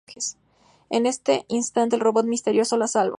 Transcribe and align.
En 0.89 1.05
ese 1.05 1.45
instante 1.47 1.95
el 1.95 2.01
robot 2.01 2.25
misterioso 2.25 2.75
lo 2.75 2.87
salva. 2.87 3.09